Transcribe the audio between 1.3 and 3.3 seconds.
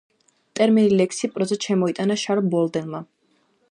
პროზად შემოიტანა შარლ ბოდლერმა.